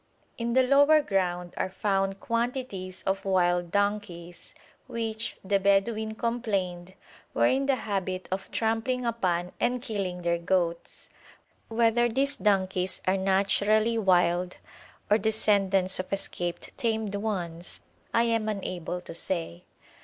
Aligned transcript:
In 0.35 0.53
the 0.53 0.63
lower 0.63 1.03
ground 1.03 1.53
are 1.57 1.69
found 1.69 2.19
quantities 2.19 3.03
of 3.03 3.23
wild 3.23 3.69
donkeys, 3.69 4.55
which, 4.87 5.37
the 5.43 5.59
Bedouin 5.59 6.15
complained, 6.15 6.95
were 7.35 7.45
in 7.45 7.67
the 7.67 7.75
habit 7.75 8.27
of 8.31 8.49
trampling 8.49 9.05
upon 9.05 9.51
and 9.59 9.79
killing 9.79 10.23
their 10.23 10.39
goats. 10.39 11.07
Whether 11.67 12.09
these 12.09 12.35
donkeys 12.37 12.99
are 13.05 13.15
naturally 13.15 13.99
wild 13.99 14.57
or 15.07 15.19
descendants 15.19 15.99
of 15.99 16.11
escaped 16.11 16.75
tamed 16.79 17.13
ones 17.13 17.81
I 18.11 18.23
am 18.23 18.49
unable 18.49 19.01
to 19.01 19.13
say. 19.13 19.65